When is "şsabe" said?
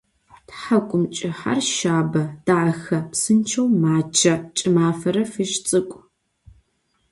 1.69-2.23